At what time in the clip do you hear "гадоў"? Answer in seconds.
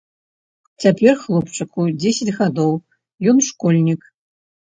2.39-2.73